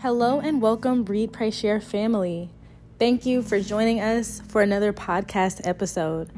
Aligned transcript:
Hello 0.00 0.38
and 0.38 0.62
welcome, 0.62 1.04
Read, 1.06 1.32
Pray, 1.32 1.50
Share 1.50 1.80
family. 1.80 2.50
Thank 3.00 3.26
you 3.26 3.42
for 3.42 3.58
joining 3.58 3.98
us 3.98 4.40
for 4.46 4.62
another 4.62 4.92
podcast 4.92 5.66
episode. 5.66 6.30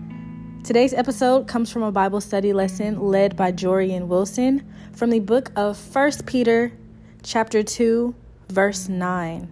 Today's 0.65 0.95
episode 0.95 1.47
comes 1.47 1.71
from 1.71 1.83
a 1.83 1.93
Bible 1.93 2.23
study 2.23 2.55
lesson 2.55 2.99
led 2.99 3.37
by 3.37 3.53
Jorian 3.53 4.07
Wilson 4.07 4.67
from 4.95 5.11
the 5.11 5.21
book 5.21 5.53
of 5.57 5.79
1 5.95 6.11
Peter, 6.25 6.73
chapter 7.23 7.63
2, 7.63 8.15
verse 8.49 8.89
9. 8.89 9.47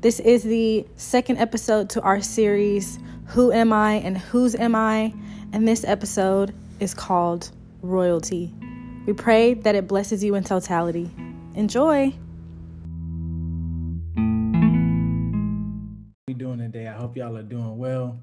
This 0.00 0.18
is 0.18 0.42
the 0.42 0.84
second 0.96 1.36
episode 1.38 1.88
to 1.90 2.02
our 2.02 2.20
series, 2.20 2.98
Who 3.26 3.52
Am 3.52 3.72
I 3.72 3.94
and 3.94 4.18
Whose 4.18 4.56
Am 4.56 4.74
I? 4.74 5.14
And 5.52 5.68
this 5.68 5.84
episode 5.84 6.52
is 6.80 6.92
called 6.92 7.52
Royalty. 7.82 8.52
We 9.06 9.12
pray 9.12 9.54
that 9.54 9.76
it 9.76 9.86
blesses 9.86 10.24
you 10.24 10.34
in 10.34 10.42
totality. 10.42 11.08
Enjoy. 11.54 12.12
Today. 16.58 16.88
I 16.88 16.92
hope 16.92 17.16
y'all 17.16 17.36
are 17.36 17.42
doing 17.42 17.78
well. 17.78 18.22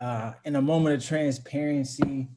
Uh, 0.00 0.32
in 0.44 0.56
a 0.56 0.62
moment 0.62 0.96
of 0.96 1.04
transparency, 1.06 2.28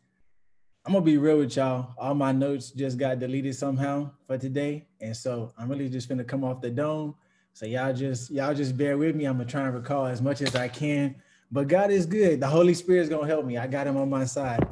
I'm 0.85 0.93
gonna 0.93 1.05
be 1.05 1.17
real 1.17 1.37
with 1.37 1.55
y'all. 1.55 1.93
All 1.97 2.15
my 2.15 2.31
notes 2.31 2.71
just 2.71 2.97
got 2.97 3.19
deleted 3.19 3.55
somehow 3.55 4.11
for 4.25 4.37
today, 4.37 4.87
and 5.01 5.15
so 5.15 5.53
I'm 5.57 5.69
really 5.69 5.89
just 5.89 6.09
gonna 6.09 6.23
come 6.23 6.43
off 6.43 6.61
the 6.61 6.69
dome. 6.69 7.15
So 7.53 7.65
y'all 7.65 7.93
just 7.93 8.31
y'all 8.31 8.53
just 8.53 8.77
bear 8.77 8.97
with 8.97 9.15
me. 9.15 9.25
I'm 9.25 9.37
gonna 9.37 9.49
try 9.49 9.65
and 9.65 9.73
recall 9.73 10.05
as 10.05 10.21
much 10.21 10.41
as 10.41 10.55
I 10.55 10.67
can. 10.67 11.15
But 11.51 11.67
God 11.67 11.91
is 11.91 12.05
good. 12.05 12.39
The 12.39 12.47
Holy 12.47 12.73
Spirit 12.73 13.01
is 13.01 13.09
gonna 13.09 13.27
help 13.27 13.45
me. 13.45 13.57
I 13.57 13.67
got 13.67 13.87
Him 13.87 13.97
on 13.97 14.09
my 14.09 14.25
side. 14.25 14.67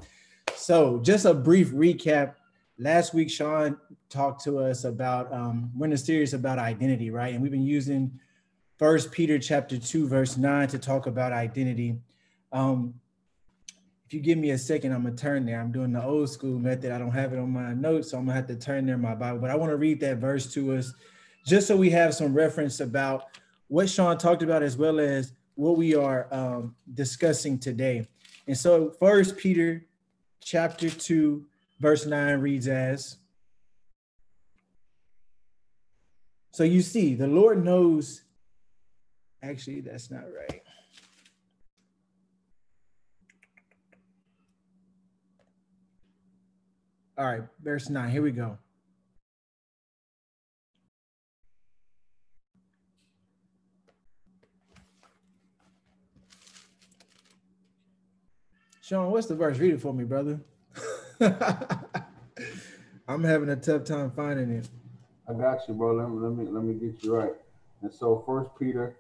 So 0.56 1.00
just 1.00 1.26
a 1.26 1.34
brief 1.34 1.72
recap. 1.72 2.36
Last 2.80 3.14
week, 3.14 3.30
Sean 3.30 3.78
talked 4.09 4.44
to 4.45 4.59
us 4.59 4.86
about 4.86 5.32
um, 5.34 5.72
we're 5.75 5.88
in 5.88 5.94
a 5.94 5.98
series 5.98 6.34
about 6.34 6.59
identity, 6.59 7.09
right? 7.09 7.34
And 7.34 7.42
we've 7.42 7.52
been 7.52 7.66
using 7.66 8.20
First 8.78 9.11
Peter 9.11 9.39
chapter 9.39 9.80
2, 9.80 10.08
verse 10.08 10.38
9 10.38 10.67
to 10.67 10.78
talk 10.78 11.08
about 11.08 11.33
identity. 11.33 11.97
Um, 12.52 12.94
if 14.06 14.14
you 14.14 14.19
give 14.19 14.38
me 14.38 14.52
a 14.52 14.58
second, 14.58 14.94
I'm 14.94 15.03
gonna 15.03 15.16
turn 15.16 15.45
there. 15.45 15.59
I'm 15.59 15.72
doing 15.72 15.92
the 15.92 16.03
old 16.03 16.30
school 16.30 16.59
method. 16.59 16.92
I 16.92 17.00
don't 17.00 17.11
have 17.11 17.34
it 17.34 17.39
on 17.39 17.50
my 17.50 17.73
notes, 17.73 18.11
so 18.11 18.19
I'm 18.19 18.25
gonna 18.25 18.36
have 18.36 18.47
to 18.47 18.56
turn 18.56 18.86
there 18.86 18.97
my 18.97 19.16
Bible. 19.16 19.39
But 19.39 19.50
I 19.50 19.56
want 19.56 19.72
to 19.72 19.78
read 19.78 20.00
that 20.02 20.17
verse 20.17 20.53
to 20.53 20.75
us 20.75 20.94
just 21.44 21.67
so 21.67 21.75
we 21.75 21.89
have 21.89 22.14
some 22.14 22.36
reference 22.36 22.80
about 22.80 23.25
what 23.67 23.89
Sean 23.89 24.17
talked 24.17 24.44
about 24.44 24.61
as 24.61 24.78
well 24.78 25.00
as 25.00 25.34
what 25.56 25.75
we 25.75 25.95
are 25.95 26.28
um, 26.31 26.75
discussing 26.94 27.58
today. 27.58 28.08
And 28.45 28.56
so 28.58 28.91
first 29.00 29.38
Peter 29.38 29.86
chapter 30.39 30.89
2, 30.89 31.44
verse 31.80 32.06
9 32.06 32.39
reads 32.39 32.67
as 32.67 33.17
So 36.52 36.64
you 36.64 36.81
see, 36.81 37.16
the 37.16 37.28
Lord 37.28 37.64
knows 37.64 38.22
Actually, 39.48 39.80
that's 39.80 40.12
not 40.12 40.23
right. 40.23 40.62
All 47.17 47.26
right, 47.26 47.44
verse 47.64 47.90
9. 47.90 48.09
Here 48.09 48.22
we 48.22 48.31
go. 48.31 48.58
Sean, 58.81 59.12
what's 59.12 59.28
the 59.28 59.36
verse? 59.36 59.58
Read 59.59 59.73
it 59.73 59.81
for 59.81 59.94
me, 59.94 60.03
brother. 60.03 60.42
I'm 63.08 63.23
having 63.23 63.50
a 63.50 63.56
tough 63.56 63.86
time 63.86 64.12
finding 64.12 64.52
it. 64.52 64.68
I 65.28 65.34
got 65.34 65.68
you, 65.68 65.73
bro. 65.73 65.94
Let 65.94 66.09
me 66.09 66.20
let 66.20 66.31
me 66.34 66.45
let 66.52 66.64
me 66.64 66.73
get 66.73 67.03
you 67.03 67.16
right. 67.16 67.34
And 67.81 67.94
so 67.94 68.23
First 68.25 68.50
Peter 68.59 68.95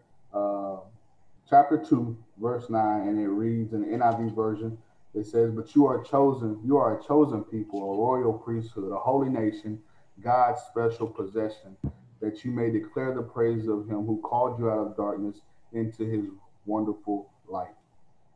chapter 1.49 1.77
2, 1.77 2.17
verse 2.41 2.69
9, 2.69 3.07
and 3.07 3.19
it 3.19 3.27
reads 3.27 3.73
in 3.73 3.81
the 3.81 3.97
NIV 3.97 4.35
version, 4.35 4.77
it 5.13 5.25
says, 5.25 5.51
But 5.51 5.75
you 5.75 5.85
are 5.85 6.03
chosen, 6.03 6.59
you 6.63 6.77
are 6.77 6.99
a 6.99 7.03
chosen 7.03 7.43
people, 7.43 7.81
a 7.81 7.97
royal 7.97 8.33
priesthood, 8.33 8.91
a 8.91 8.97
holy 8.97 9.29
nation, 9.29 9.79
God's 10.21 10.61
special 10.69 11.07
possession, 11.07 11.77
that 12.21 12.43
you 12.43 12.51
may 12.51 12.71
declare 12.71 13.13
the 13.13 13.21
praise 13.21 13.67
of 13.67 13.87
him 13.87 14.05
who 14.05 14.19
called 14.21 14.59
you 14.59 14.69
out 14.69 14.79
of 14.79 14.97
darkness 14.97 15.37
into 15.73 16.03
his 16.03 16.25
wonderful 16.65 17.31
light. 17.47 17.73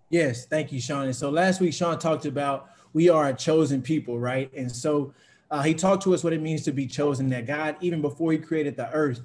Yes, 0.09 0.45
thank 0.45 0.71
you, 0.71 0.79
Sean. 0.79 1.05
And 1.05 1.15
so 1.15 1.29
last 1.29 1.61
week, 1.61 1.73
Sean 1.73 1.97
talked 1.97 2.25
about 2.25 2.69
we 2.93 3.09
are 3.09 3.29
a 3.29 3.33
chosen 3.33 3.81
people, 3.81 4.19
right? 4.19 4.51
And 4.53 4.71
so 4.71 5.13
uh, 5.49 5.61
he 5.61 5.73
talked 5.73 6.03
to 6.03 6.13
us 6.13 6.23
what 6.23 6.33
it 6.33 6.41
means 6.41 6.63
to 6.63 6.71
be 6.71 6.85
chosen, 6.85 7.29
that 7.29 7.45
God, 7.45 7.77
even 7.81 8.01
before 8.01 8.31
he 8.31 8.37
created 8.37 8.75
the 8.75 8.91
earth, 8.91 9.21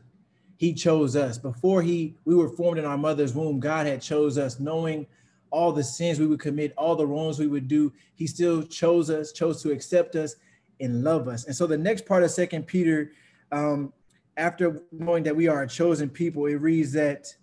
he 0.56 0.72
chose 0.72 1.16
us. 1.16 1.38
Before 1.38 1.82
he 1.82 2.14
we 2.24 2.34
were 2.34 2.48
formed 2.48 2.78
in 2.78 2.84
our 2.84 2.98
mother's 2.98 3.34
womb 3.34 3.60
god 3.60 3.86
had 3.86 4.00
chose 4.00 4.38
us 4.38 4.58
knowing 4.58 5.06
all 5.50 5.72
the 5.72 5.84
sins 5.84 6.18
we 6.18 6.26
would 6.26 6.40
commit 6.40 6.72
all 6.76 6.96
the 6.96 7.06
wrongs 7.06 7.38
we 7.38 7.46
would 7.46 7.68
do 7.68 7.92
he 8.14 8.26
still 8.26 8.62
chose 8.62 9.10
us 9.10 9.32
chose 9.32 9.62
to 9.62 9.70
accept 9.70 10.16
us 10.16 10.36
and 10.80 11.02
love 11.02 11.28
us. 11.28 11.46
And 11.46 11.56
so 11.56 11.66
the 11.66 11.78
next 11.78 12.06
part 12.06 12.22
of 12.22 12.30
second 12.30 12.66
peter 12.66 13.12
um, 13.52 13.92
after 14.36 14.82
knowing 14.92 15.22
that 15.22 15.34
we 15.34 15.48
are 15.48 15.62
a 15.62 15.68
chosen 15.68 16.10
people 16.10 16.46
it 16.46 16.56
reads 16.56 16.92
that 16.92 17.34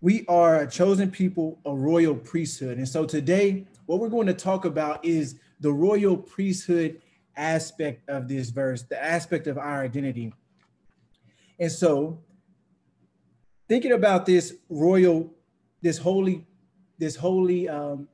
we 0.00 0.24
are 0.26 0.60
a 0.60 0.70
chosen 0.70 1.10
people 1.10 1.58
a 1.64 1.74
royal 1.74 2.14
priesthood. 2.14 2.78
And 2.78 2.88
so 2.88 3.04
today 3.04 3.66
what 3.86 4.00
we're 4.00 4.08
going 4.08 4.26
to 4.26 4.34
talk 4.34 4.64
about 4.64 5.04
is 5.04 5.38
the 5.60 5.72
royal 5.72 6.16
priesthood 6.16 7.00
aspect 7.36 8.08
of 8.08 8.28
this 8.28 8.50
verse, 8.50 8.82
the 8.82 9.02
aspect 9.02 9.46
of 9.46 9.58
our 9.58 9.82
identity. 9.82 10.32
And 11.58 11.70
so, 11.70 12.18
thinking 13.68 13.92
about 13.92 14.26
this 14.26 14.54
royal, 14.68 15.32
this 15.82 15.98
holy, 15.98 16.46
this 16.98 17.16
holy, 17.16 17.68
um, 17.68 18.08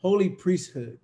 holy 0.00 0.28
priesthood, 0.28 0.98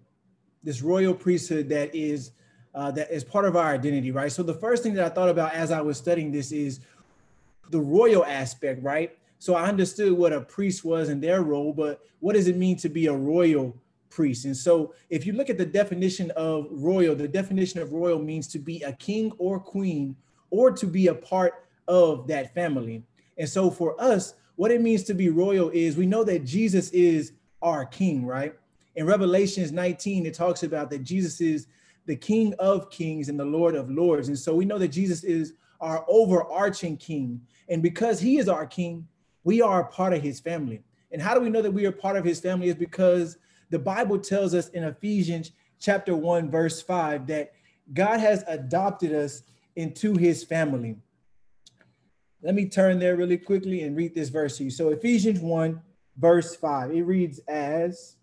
this 0.63 0.83
royal 0.83 1.15
priesthood 1.15 1.69
that 1.69 1.95
is 1.95 2.33
uh, 2.75 2.91
that 2.91 3.11
is 3.11 3.23
part 3.23 3.45
of 3.45 3.57
our 3.57 3.73
identity, 3.73 4.11
right? 4.11 4.33
So 4.33 4.43
the 4.43 4.55
first 4.55 4.83
thing 4.83 4.95
that 4.95 5.05
I 5.05 5.09
thought 5.15 5.29
about 5.29 5.55
as 5.55 5.71
I 5.71 5.81
was 5.81 5.97
studying 5.97 6.33
this 6.33 6.51
is 6.51 6.81
the 7.71 7.81
royal 7.81 8.25
aspect, 8.25 8.83
right? 8.83 9.17
So 9.39 9.55
I 9.55 9.67
understood 9.69 10.13
what 10.13 10.33
a 10.33 10.41
priest 10.41 10.85
was 10.85 11.09
in 11.09 11.21
their 11.21 11.43
role, 11.43 11.73
but 11.73 12.01
what 12.19 12.35
does 12.35 12.49
it 12.49 12.57
mean 12.57 12.77
to 12.79 12.89
be 12.89 13.07
a 13.07 13.13
royal 13.13 13.77
priest. 14.15 14.45
And 14.45 14.57
so 14.57 14.95
if 15.11 15.27
you 15.27 15.33
look 15.33 15.51
at 15.51 15.59
the 15.59 15.67
definition 15.67 16.31
of 16.33 16.69
royal, 16.71 17.15
the 17.15 17.29
definition 17.29 17.81
of 17.81 17.93
royal 17.93 18.21
means 18.21 18.47
to 18.49 18.59
be 18.59 18.81
a 18.83 18.93
king 18.93 19.33
or 19.39 19.59
queen 19.59 20.17
or 20.51 20.71
to 20.71 20.87
be 20.87 21.09
a 21.09 21.15
part 21.15 21.67
of 21.89 22.27
that 22.29 22.55
family. 22.55 23.03
And 23.37 23.49
so 23.49 23.71
for 23.71 24.01
us, 24.01 24.35
what 24.57 24.71
it 24.71 24.81
means 24.81 25.03
to 25.05 25.15
be 25.15 25.29
royal 25.31 25.71
is 25.71 25.97
we 25.97 26.07
know 26.07 26.23
that 26.25 26.45
Jesus 26.45 26.91
is 26.91 27.33
our 27.61 27.85
king, 27.85 28.25
right? 28.25 28.55
In 28.95 29.05
Revelations 29.05 29.73
19, 29.73 30.27
it 30.27 30.35
talks 30.35 30.63
about 30.63 30.91
that 30.91 31.03
Jesus 31.03 31.41
is 31.41 31.67
the 32.07 32.15
king 32.15 32.55
of 32.61 32.91
kings 32.91 33.29
and 33.29 33.41
the 33.41 33.45
lord 33.45 33.75
of 33.75 33.91
lords. 33.91 34.29
And 34.29 34.39
so 34.39 34.55
we 34.55 34.65
know 34.65 34.79
that 34.79 34.89
Jesus 34.89 35.25
is 35.25 35.55
our 35.81 36.05
overarching 36.07 36.97
king. 36.97 37.41
And 37.69 37.83
because 37.83 38.21
he 38.21 38.39
is 38.39 38.49
our 38.49 38.67
king, 38.67 39.09
we 39.43 39.61
are 39.61 39.81
a 39.81 39.89
part 39.89 40.13
of 40.13 40.23
his 40.23 40.39
family. 40.39 40.83
And 41.11 41.21
how 41.21 41.35
do 41.35 41.41
we 41.41 41.51
know 41.51 41.63
that 41.63 41.73
we 41.73 41.87
are 41.87 41.93
part 41.93 42.17
of 42.17 42.25
his 42.25 42.39
family? 42.41 42.69
Is 42.69 42.75
because 42.75 43.39
the 43.75 43.79
Bible 43.81 44.21
tells 44.21 44.55
us 44.55 44.69
in 44.69 44.85
Ephesians 44.85 45.51
chapter 45.81 46.15
1, 46.15 46.49
verse 46.49 46.81
5, 46.81 47.27
that 47.27 47.55
God 47.93 48.21
has 48.21 48.45
adopted 48.47 49.13
us 49.13 49.43
into 49.75 50.15
his 50.15 50.45
family. 50.45 50.95
Let 52.41 52.55
me 52.55 52.69
turn 52.69 53.01
there 53.01 53.17
really 53.17 53.37
quickly 53.37 53.83
and 53.83 53.97
read 53.97 54.15
this 54.15 54.29
verse 54.29 54.59
to 54.59 54.65
you. 54.65 54.71
So, 54.71 54.91
Ephesians 54.91 55.41
1, 55.41 55.83
verse 56.17 56.55
5, 56.55 56.93
it 56.93 57.03
reads 57.03 57.41
as 57.49 58.15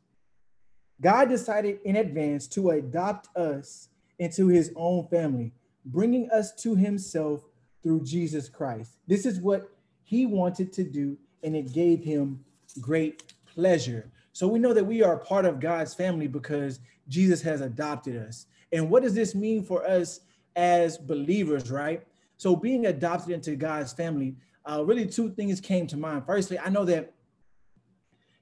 God 1.01 1.27
decided 1.27 1.79
in 1.83 1.97
advance 1.97 2.47
to 2.47 2.69
adopt 2.69 3.35
us 3.35 3.89
into 4.19 4.47
his 4.47 4.71
own 4.77 5.05
family, 5.09 5.51
bringing 5.83 6.31
us 6.31 6.55
to 6.61 6.75
himself 6.75 7.41
through 7.83 8.05
Jesus 8.05 8.47
Christ. 8.47 8.99
This 9.05 9.25
is 9.25 9.41
what 9.41 9.69
he 10.05 10.25
wanted 10.25 10.71
to 10.71 10.85
do, 10.85 11.17
and 11.43 11.57
it 11.57 11.73
gave 11.73 12.05
him 12.05 12.45
great 12.79 13.33
pleasure. 13.53 14.09
So 14.33 14.47
we 14.47 14.59
know 14.59 14.73
that 14.73 14.85
we 14.85 15.03
are 15.03 15.17
part 15.17 15.45
of 15.45 15.59
God's 15.59 15.93
family 15.93 16.27
because 16.27 16.79
Jesus 17.07 17.41
has 17.41 17.61
adopted 17.61 18.17
us. 18.17 18.47
And 18.71 18.89
what 18.89 19.03
does 19.03 19.13
this 19.13 19.35
mean 19.35 19.63
for 19.63 19.85
us 19.85 20.21
as 20.55 20.97
believers, 20.97 21.69
right? 21.69 22.03
So 22.37 22.55
being 22.55 22.85
adopted 22.85 23.31
into 23.33 23.55
God's 23.55 23.93
family, 23.93 24.35
uh, 24.69 24.83
really 24.85 25.05
two 25.05 25.31
things 25.31 25.59
came 25.59 25.87
to 25.87 25.97
mind. 25.97 26.23
Firstly, 26.25 26.57
I 26.59 26.69
know 26.69 26.85
that, 26.85 27.13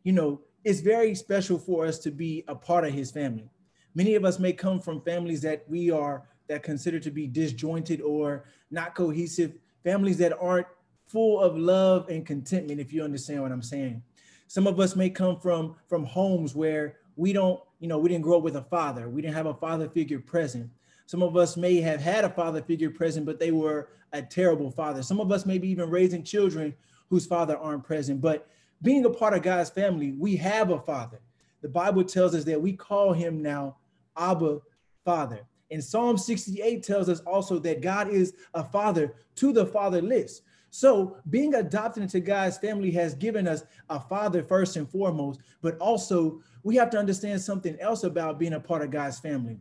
you 0.04 0.14
know, 0.14 0.42
it's 0.64 0.82
very 0.82 1.16
special 1.16 1.58
for 1.58 1.86
us 1.86 2.00
to 2.00 2.12
be 2.12 2.44
a 2.48 2.56
part 2.56 2.86
of 2.86 2.94
his 2.94 3.12
family. 3.12 3.50
Many 3.96 4.16
of 4.16 4.26
us 4.26 4.40
may 4.40 4.54
come 4.54 4.80
from 4.80 5.02
families 5.02 5.42
that 5.42 5.66
we 5.68 5.90
are 5.90 6.24
that 6.48 6.64
consider 6.64 7.00
to 7.00 7.12
be 7.12 7.28
disjointed 7.28 8.02
or 8.02 8.46
not 8.70 8.96
cohesive, 8.96 9.54
families 9.84 10.18
that 10.18 10.38
aren't 10.40 10.68
full 11.08 11.40
of 11.40 11.58
love 11.58 12.08
and 12.10 12.26
contentment, 12.26 12.80
if 12.80 12.94
you 12.94 13.04
understand 13.04 13.42
what 13.42 13.52
I'm 13.52 13.62
saying. 13.62 14.04
Some 14.50 14.66
of 14.66 14.80
us 14.80 14.96
may 14.96 15.12
come 15.12 15.40
from 15.40 15.76
from 15.88 16.04
homes 16.04 16.56
where 16.56 16.98
we 17.16 17.34
don't, 17.34 17.62
you 17.80 17.88
know, 17.88 18.00
we 18.00 18.10
didn't 18.10 18.24
grow 18.24 18.38
up 18.38 18.44
with 18.44 18.56
a 18.56 18.64
father. 18.64 19.08
We 19.08 19.22
didn't 19.22 19.36
have 19.36 19.46
a 19.46 19.54
father 19.54 19.88
figure 19.88 20.20
present. 20.20 20.72
Some 21.06 21.22
of 21.22 21.38
us 21.38 21.56
may 21.56 21.80
have 21.82 22.02
had 22.02 22.26
a 22.26 22.30
father 22.30 22.60
figure 22.64 22.90
present, 22.90 23.28
but 23.28 23.40
they 23.40 23.52
were 23.52 23.90
a 24.12 24.24
terrible 24.24 24.72
father. 24.72 25.04
Some 25.04 25.20
of 25.20 25.32
us 25.32 25.46
may 25.46 25.60
be 25.60 25.70
even 25.70 25.92
raising 25.92 26.24
children 26.24 26.74
whose 27.12 27.28
father 27.28 27.60
aren't 27.60 27.84
present. 27.84 28.22
But 28.22 28.48
being 28.82 29.06
a 29.06 29.10
part 29.12 29.36
of 29.36 29.44
God's 29.44 29.70
family, 29.70 30.14
we 30.14 30.36
have 30.38 30.72
a 30.72 30.80
father. 30.80 31.20
The 31.62 31.70
Bible 31.70 32.04
tells 32.04 32.34
us 32.34 32.44
that 32.46 32.60
we 32.60 32.74
call 32.74 33.14
him 33.14 33.44
now 33.44 33.78
Abba 34.18 34.62
Father. 35.06 35.42
And 35.70 35.84
Psalm 35.84 36.18
68 36.18 36.82
tells 36.82 37.08
us 37.08 37.20
also 37.20 37.60
that 37.60 37.82
God 37.82 38.10
is 38.10 38.34
a 38.56 38.64
father 38.64 39.14
to 39.36 39.54
the 39.54 39.68
fatherless. 39.68 40.42
So, 40.72 41.18
being 41.30 41.56
adopted 41.56 42.04
into 42.04 42.20
God's 42.20 42.58
family 42.58 42.92
has 42.92 43.16
given 43.16 43.48
us 43.48 43.64
a 43.90 44.00
father 44.00 44.44
first 44.44 44.76
and 44.76 44.90
foremost, 44.90 45.40
but 45.62 45.78
also 45.80 46.42
we 46.64 46.76
have 46.76 46.92
to 46.92 47.00
understand 47.00 47.42
something 47.42 47.78
else 47.80 48.04
about 48.04 48.38
being 48.38 48.54
a 48.54 48.60
part 48.60 48.84
of 48.84 48.92
God's 48.92 49.20
family. 49.20 49.60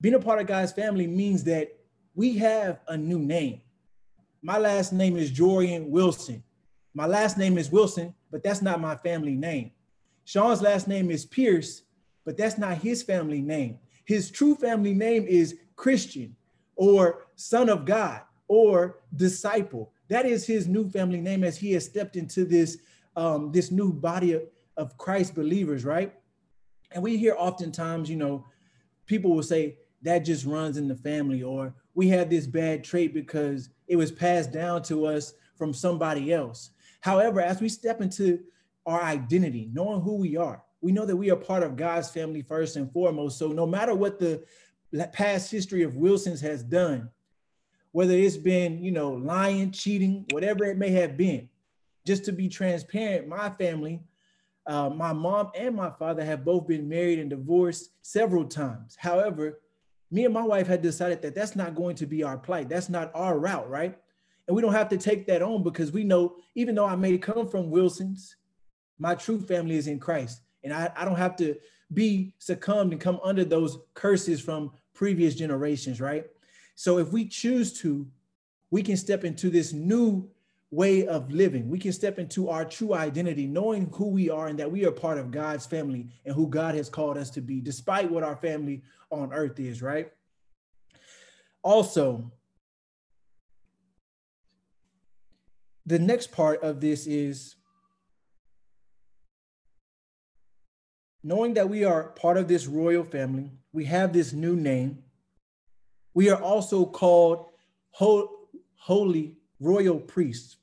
Being 0.00 0.14
a 0.16 0.20
part 0.20 0.40
of 0.40 0.46
God's 0.48 0.72
family 0.72 1.06
means 1.06 1.44
that 1.44 1.76
we 2.14 2.36
have 2.38 2.80
a 2.88 2.96
new 2.96 3.20
name. 3.20 3.60
My 4.42 4.58
last 4.58 4.92
name 4.92 5.16
is 5.16 5.30
Jorian 5.30 5.88
Wilson. 5.88 6.42
My 6.94 7.06
last 7.06 7.38
name 7.38 7.56
is 7.56 7.70
Wilson, 7.70 8.12
but 8.30 8.42
that's 8.42 8.60
not 8.60 8.80
my 8.80 8.96
family 8.96 9.36
name. 9.36 9.70
Sean's 10.24 10.60
last 10.60 10.88
name 10.88 11.10
is 11.10 11.24
Pierce, 11.24 11.82
but 12.24 12.36
that's 12.36 12.58
not 12.58 12.78
his 12.78 13.02
family 13.02 13.40
name. 13.40 13.78
His 14.04 14.30
true 14.30 14.56
family 14.56 14.94
name 14.94 15.26
is 15.26 15.56
Christian 15.76 16.34
or 16.74 17.26
son 17.36 17.68
of 17.68 17.84
God 17.84 18.22
or 18.52 18.98
disciple. 19.16 19.90
That 20.08 20.26
is 20.26 20.46
his 20.46 20.68
new 20.68 20.86
family 20.90 21.22
name 21.22 21.42
as 21.42 21.56
he 21.56 21.72
has 21.72 21.86
stepped 21.86 22.16
into 22.16 22.44
this, 22.44 22.76
um, 23.16 23.50
this 23.50 23.70
new 23.70 23.94
body 23.94 24.34
of, 24.34 24.42
of 24.76 24.98
Christ 24.98 25.34
believers, 25.34 25.86
right? 25.86 26.12
And 26.90 27.02
we 27.02 27.16
hear 27.16 27.34
oftentimes, 27.38 28.10
you 28.10 28.16
know, 28.16 28.44
people 29.06 29.34
will 29.34 29.42
say 29.42 29.78
that 30.02 30.18
just 30.18 30.44
runs 30.44 30.76
in 30.76 30.86
the 30.86 30.94
family, 30.94 31.42
or 31.42 31.74
we 31.94 32.08
have 32.08 32.28
this 32.28 32.46
bad 32.46 32.84
trait 32.84 33.14
because 33.14 33.70
it 33.88 33.96
was 33.96 34.12
passed 34.12 34.52
down 34.52 34.82
to 34.82 35.06
us 35.06 35.32
from 35.56 35.72
somebody 35.72 36.30
else. 36.30 36.72
However, 37.00 37.40
as 37.40 37.62
we 37.62 37.70
step 37.70 38.02
into 38.02 38.38
our 38.84 39.02
identity, 39.02 39.70
knowing 39.72 40.02
who 40.02 40.16
we 40.16 40.36
are, 40.36 40.62
we 40.82 40.92
know 40.92 41.06
that 41.06 41.16
we 41.16 41.30
are 41.30 41.36
part 41.36 41.62
of 41.62 41.74
God's 41.74 42.10
family 42.10 42.42
first 42.42 42.76
and 42.76 42.92
foremost. 42.92 43.38
So 43.38 43.48
no 43.48 43.66
matter 43.66 43.94
what 43.94 44.18
the 44.18 44.44
past 45.14 45.50
history 45.50 45.84
of 45.84 45.96
Wilson's 45.96 46.42
has 46.42 46.62
done, 46.62 47.08
whether 47.92 48.14
it's 48.14 48.36
been, 48.36 48.82
you 48.82 48.90
know, 48.90 49.10
lying, 49.12 49.70
cheating, 49.70 50.24
whatever 50.30 50.64
it 50.64 50.78
may 50.78 50.90
have 50.90 51.16
been, 51.16 51.48
just 52.06 52.24
to 52.24 52.32
be 52.32 52.48
transparent, 52.48 53.28
my 53.28 53.50
family, 53.50 54.02
uh, 54.66 54.88
my 54.90 55.12
mom 55.12 55.50
and 55.54 55.74
my 55.74 55.90
father 55.90 56.24
have 56.24 56.44
both 56.44 56.66
been 56.66 56.88
married 56.88 57.18
and 57.18 57.30
divorced 57.30 57.90
several 58.02 58.44
times. 58.44 58.96
However, 58.98 59.60
me 60.10 60.24
and 60.24 60.34
my 60.34 60.42
wife 60.42 60.66
had 60.66 60.82
decided 60.82 61.22
that 61.22 61.34
that's 61.34 61.56
not 61.56 61.74
going 61.74 61.96
to 61.96 62.06
be 62.06 62.22
our 62.22 62.36
plight. 62.36 62.68
That's 62.68 62.88
not 62.88 63.10
our 63.14 63.38
route, 63.38 63.68
right? 63.68 63.98
And 64.46 64.54
we 64.54 64.62
don't 64.62 64.72
have 64.72 64.88
to 64.90 64.98
take 64.98 65.26
that 65.26 65.42
on 65.42 65.62
because 65.62 65.92
we 65.92 66.04
know, 66.04 66.36
even 66.54 66.74
though 66.74 66.86
I 66.86 66.96
may 66.96 67.16
come 67.18 67.48
from 67.48 67.70
Wilson's, 67.70 68.36
my 68.98 69.14
true 69.14 69.40
family 69.40 69.76
is 69.76 69.86
in 69.86 69.98
Christ. 69.98 70.42
And 70.64 70.72
I, 70.72 70.90
I 70.96 71.04
don't 71.04 71.16
have 71.16 71.36
to 71.36 71.56
be 71.92 72.34
succumbed 72.38 72.92
and 72.92 73.00
come 73.00 73.20
under 73.24 73.44
those 73.44 73.78
curses 73.94 74.40
from 74.40 74.72
previous 74.94 75.34
generations, 75.34 76.00
right? 76.00 76.26
So 76.82 76.98
if 76.98 77.12
we 77.12 77.26
choose 77.26 77.72
to, 77.74 78.08
we 78.72 78.82
can 78.82 78.96
step 78.96 79.22
into 79.22 79.50
this 79.50 79.72
new 79.72 80.28
way 80.72 81.06
of 81.06 81.30
living. 81.30 81.70
We 81.70 81.78
can 81.78 81.92
step 81.92 82.18
into 82.18 82.48
our 82.48 82.64
true 82.64 82.92
identity, 82.92 83.46
knowing 83.46 83.88
who 83.94 84.08
we 84.08 84.30
are 84.30 84.48
and 84.48 84.58
that 84.58 84.72
we 84.72 84.84
are 84.84 84.90
part 84.90 85.16
of 85.16 85.30
God's 85.30 85.64
family 85.64 86.08
and 86.26 86.34
who 86.34 86.48
God 86.48 86.74
has 86.74 86.88
called 86.88 87.16
us 87.16 87.30
to 87.30 87.40
be, 87.40 87.60
despite 87.60 88.10
what 88.10 88.24
our 88.24 88.34
family 88.34 88.82
on 89.10 89.32
earth 89.32 89.60
is, 89.60 89.80
right? 89.80 90.10
Also, 91.62 92.32
the 95.86 96.00
next 96.00 96.32
part 96.32 96.64
of 96.64 96.80
this 96.80 97.06
is 97.06 97.54
knowing 101.22 101.54
that 101.54 101.68
we 101.68 101.84
are 101.84 102.08
part 102.08 102.36
of 102.36 102.48
this 102.48 102.66
royal 102.66 103.04
family, 103.04 103.52
we 103.72 103.84
have 103.84 104.12
this 104.12 104.32
new 104.32 104.56
name. 104.56 105.04
We 106.14 106.30
are 106.30 106.40
also 106.40 106.84
called 106.84 107.46
holy 107.90 109.36
royal 109.60 109.98
priests. 109.98 110.56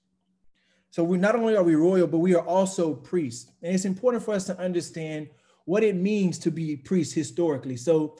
So 0.91 1.03
we 1.03 1.17
not 1.17 1.35
only 1.35 1.55
are 1.55 1.63
we 1.63 1.75
royal, 1.75 2.07
but 2.07 2.17
we 2.17 2.35
are 2.35 2.45
also 2.45 2.93
priests. 2.93 3.51
And 3.61 3.73
it's 3.73 3.85
important 3.85 4.23
for 4.23 4.33
us 4.33 4.45
to 4.45 4.59
understand 4.59 5.29
what 5.65 5.83
it 5.83 5.95
means 5.95 6.39
to 6.39 6.51
be 6.51 6.75
priests 6.75 7.13
historically. 7.13 7.77
So 7.77 8.17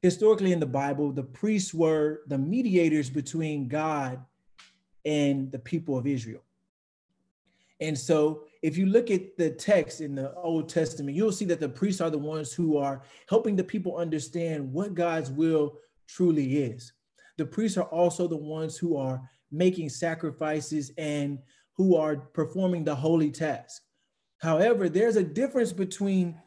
historically 0.00 0.52
in 0.52 0.60
the 0.60 0.66
Bible, 0.66 1.12
the 1.12 1.24
priests 1.24 1.74
were 1.74 2.22
the 2.28 2.38
mediators 2.38 3.10
between 3.10 3.68
God 3.68 4.24
and 5.04 5.50
the 5.50 5.58
people 5.58 5.98
of 5.98 6.06
Israel. 6.06 6.42
And 7.80 7.98
so 7.98 8.44
if 8.62 8.76
you 8.76 8.86
look 8.86 9.10
at 9.10 9.36
the 9.36 9.50
text 9.50 10.00
in 10.00 10.14
the 10.14 10.32
Old 10.34 10.68
Testament, 10.68 11.16
you'll 11.16 11.32
see 11.32 11.44
that 11.46 11.58
the 11.58 11.68
priests 11.68 12.00
are 12.00 12.10
the 12.10 12.18
ones 12.18 12.52
who 12.52 12.78
are 12.78 13.02
helping 13.28 13.56
the 13.56 13.64
people 13.64 13.96
understand 13.96 14.72
what 14.72 14.94
God's 14.94 15.30
will 15.30 15.78
truly 16.08 16.58
is. 16.62 16.92
The 17.38 17.46
priests 17.46 17.78
are 17.78 17.84
also 17.84 18.28
the 18.28 18.36
ones 18.36 18.76
who 18.76 18.96
are 18.96 19.20
making 19.50 19.90
sacrifices 19.90 20.90
and 20.98 21.38
who 21.76 21.96
are 21.96 22.16
performing 22.16 22.84
the 22.84 22.94
holy 22.94 23.30
task. 23.30 23.82
However, 24.38 24.88
there's 24.88 25.16
a 25.16 25.22
difference 25.22 25.72
between 25.72 26.40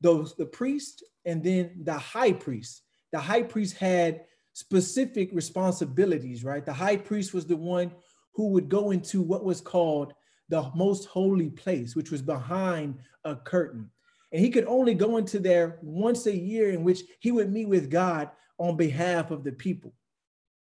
those 0.00 0.34
the 0.34 0.46
priest 0.46 1.04
and 1.24 1.42
then 1.42 1.82
the 1.84 1.98
high 1.98 2.32
priest. 2.32 2.82
The 3.12 3.18
high 3.18 3.42
priest 3.42 3.76
had 3.76 4.24
specific 4.52 5.30
responsibilities, 5.32 6.44
right? 6.44 6.64
The 6.64 6.72
high 6.72 6.96
priest 6.96 7.34
was 7.34 7.46
the 7.46 7.56
one 7.56 7.92
who 8.34 8.48
would 8.48 8.68
go 8.68 8.90
into 8.90 9.22
what 9.22 9.44
was 9.44 9.60
called 9.60 10.12
the 10.48 10.70
most 10.74 11.06
holy 11.06 11.50
place, 11.50 11.96
which 11.96 12.10
was 12.10 12.22
behind 12.22 12.98
a 13.24 13.36
curtain. 13.36 13.90
And 14.32 14.40
he 14.40 14.50
could 14.50 14.66
only 14.66 14.94
go 14.94 15.16
into 15.16 15.38
there 15.38 15.78
once 15.82 16.26
a 16.26 16.36
year, 16.36 16.70
in 16.70 16.84
which 16.84 17.02
he 17.20 17.32
would 17.32 17.52
meet 17.52 17.68
with 17.68 17.90
God 17.90 18.30
on 18.58 18.76
behalf 18.76 19.30
of 19.30 19.44
the 19.44 19.52
people. 19.52 19.92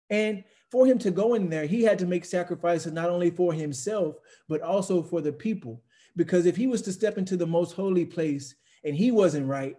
And 0.10 0.44
for 0.72 0.86
him 0.86 0.98
to 1.00 1.12
go 1.12 1.34
in 1.34 1.50
there, 1.50 1.66
he 1.66 1.84
had 1.84 2.00
to 2.00 2.06
make 2.06 2.26
sacrifices 2.26 2.92
not 2.92 3.10
only 3.10 3.30
for 3.30 3.54
himself, 3.54 4.16
but 4.48 4.62
also 4.62 5.02
for 5.02 5.22
the 5.22 5.32
people. 5.32 5.82
Because 6.16 6.46
if 6.46 6.56
he 6.56 6.68
was 6.68 6.82
to 6.84 6.94
step 6.94 7.18
into 7.18 7.38
the 7.38 7.48
most 7.48 7.74
holy 7.74 8.06
place 8.06 8.56
and 8.84 8.96
he 8.96 9.12
wasn't 9.12 9.48
right, 9.48 9.76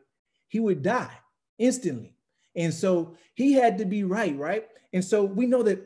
he 0.48 0.60
would 0.60 0.82
die 0.82 1.12
instantly. 1.58 2.16
And 2.56 2.72
so 2.72 3.16
he 3.34 3.52
had 3.52 3.78
to 3.78 3.84
be 3.84 4.04
right, 4.04 4.36
right? 4.36 4.66
And 4.92 5.04
so 5.04 5.24
we 5.24 5.46
know 5.46 5.62
that 5.64 5.84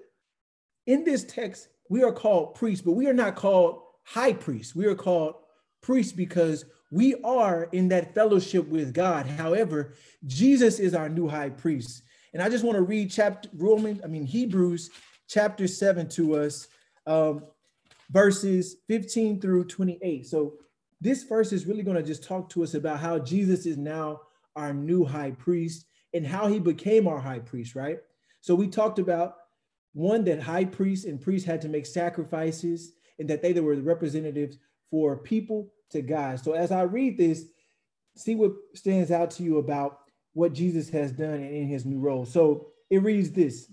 in 0.87 1.05
this 1.05 1.25
text, 1.25 1.69
we 1.89 2.03
are 2.03 2.13
called 2.13 2.55
priests, 2.55 2.85
but 2.85 2.93
we 2.93 3.07
are 3.07 3.15
not 3.15 3.37
called 3.37 3.83
high 4.05 4.33
priests. 4.33 4.75
We 4.75 4.87
are 4.87 4.95
called 4.95 5.35
priests 5.81 6.13
because 6.13 6.65
we 6.91 7.15
are 7.23 7.69
in 7.73 7.89
that 7.89 8.15
fellowship 8.15 8.67
with 8.69 8.95
God. 8.95 9.27
However, 9.27 9.95
Jesus 10.27 10.79
is 10.79 10.95
our 10.95 11.09
new 11.09 11.29
high 11.29 11.51
priest. 11.51 12.03
And 12.33 12.43
I 12.43 12.49
just 12.49 12.65
want 12.65 12.77
to 12.77 12.83
read 12.83 13.11
chapter 13.11 13.49
Romans, 13.55 14.01
I 14.05 14.07
mean 14.07 14.25
Hebrews 14.25 14.91
chapter 15.29 15.67
7 15.67 16.09
to 16.09 16.37
us, 16.37 16.69
um, 17.07 17.45
verses 18.11 18.77
15 18.89 19.41
through 19.41 19.65
28. 19.65 20.27
So 20.27 20.55
this 21.01 21.23
verse 21.23 21.53
is 21.53 21.67
really 21.67 21.83
going 21.83 21.97
to 21.97 22.03
just 22.03 22.25
talk 22.25 22.49
to 22.51 22.63
us 22.63 22.75
about 22.75 22.99
how 22.99 23.19
Jesus 23.19 23.67
is 23.67 23.77
now 23.77 24.23
our 24.57 24.73
new 24.73 25.05
high 25.05 25.31
priest 25.33 25.87
and 26.15 26.27
how 26.27 26.49
he 26.49 26.59
became 26.59 27.07
our 27.07 27.21
high 27.21 27.39
priest, 27.39 27.75
right? 27.75 27.99
So 28.41 28.55
we 28.55 28.67
talked 28.69 28.99
about 28.99 29.37
one 29.93 30.25
that 30.25 30.41
high 30.41 30.65
priests 30.65 31.07
and 31.07 31.21
priests 31.21 31.47
had 31.47 31.61
to 31.63 31.69
make 31.69 31.87
sacrifices 31.87 32.93
and 33.19 33.29
that 33.29 33.43
they 33.43 33.53
were 33.61 33.77
the 33.77 33.83
representatives 33.83 34.59
for 34.91 35.17
people 35.17 35.73
to 35.91 36.03
God. 36.03 36.41
So 36.41 36.53
as 36.53 36.73
I 36.73 36.83
read 36.83 37.19
this, 37.19 37.45
see 38.17 38.35
what 38.35 38.53
stands 38.75 39.11
out 39.11 39.31
to 39.33 39.43
you 39.43 39.59
about 39.59 40.01
what 40.39 40.53
Jesus 40.53 40.89
has 40.91 41.11
done 41.11 41.43
in 41.43 41.67
his 41.67 41.85
new 41.85 41.99
role. 41.99 42.25
So 42.25 42.69
it 42.89 43.03
reads 43.03 43.33
this 43.33 43.69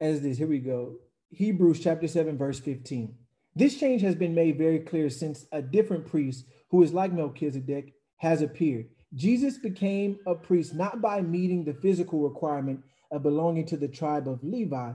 as 0.00 0.20
this. 0.20 0.36
Here 0.36 0.48
we 0.48 0.58
go. 0.58 0.96
Hebrews 1.30 1.78
chapter 1.78 2.08
7, 2.08 2.36
verse 2.36 2.58
15. 2.58 3.14
This 3.54 3.78
change 3.78 4.02
has 4.02 4.16
been 4.16 4.34
made 4.34 4.58
very 4.58 4.80
clear 4.80 5.10
since 5.10 5.46
a 5.52 5.62
different 5.62 6.06
priest 6.06 6.44
who 6.70 6.82
is 6.82 6.92
like 6.92 7.12
Melchizedek 7.12 7.94
has 8.16 8.42
appeared. 8.42 8.86
Jesus 9.14 9.58
became 9.58 10.18
a 10.26 10.34
priest 10.34 10.74
not 10.74 11.00
by 11.00 11.22
meeting 11.22 11.64
the 11.64 11.74
physical 11.74 12.20
requirement 12.28 12.82
of 13.12 13.22
belonging 13.22 13.66
to 13.66 13.76
the 13.76 13.86
tribe 13.86 14.26
of 14.26 14.42
Levi, 14.42 14.90